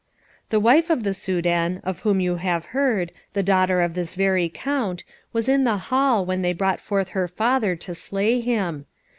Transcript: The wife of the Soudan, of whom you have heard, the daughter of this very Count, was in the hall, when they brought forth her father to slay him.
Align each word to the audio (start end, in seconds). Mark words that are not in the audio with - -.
The 0.49 0.59
wife 0.59 0.89
of 0.89 1.03
the 1.03 1.13
Soudan, 1.13 1.77
of 1.83 1.99
whom 1.99 2.19
you 2.19 2.37
have 2.37 2.65
heard, 2.73 3.11
the 3.33 3.43
daughter 3.43 3.81
of 3.81 3.93
this 3.93 4.15
very 4.15 4.49
Count, 4.49 5.03
was 5.31 5.47
in 5.47 5.63
the 5.63 5.77
hall, 5.77 6.25
when 6.25 6.41
they 6.41 6.53
brought 6.53 6.79
forth 6.79 7.09
her 7.09 7.27
father 7.27 7.75
to 7.75 7.93
slay 7.93 8.39
him. 8.41 8.87